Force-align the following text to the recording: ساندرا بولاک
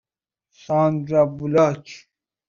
ساندرا 0.63 1.23
بولاک 1.37 1.85